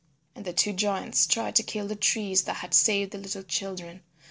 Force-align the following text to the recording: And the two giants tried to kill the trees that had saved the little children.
And 0.33 0.45
the 0.45 0.51
two 0.51 0.73
giants 0.73 1.27
tried 1.27 1.55
to 1.57 1.61
kill 1.61 1.87
the 1.87 1.95
trees 1.95 2.45
that 2.45 2.55
had 2.55 2.73
saved 2.73 3.11
the 3.11 3.19
little 3.19 3.43
children. 3.43 4.01